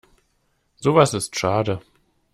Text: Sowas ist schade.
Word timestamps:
Sowas 0.77 1.13
ist 1.13 1.35
schade. 1.37 1.79